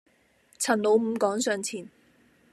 [0.57, 1.87] 陳老五趕上前，